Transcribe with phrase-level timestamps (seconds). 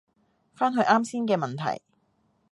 [0.55, 1.83] 返去啱先嘅問題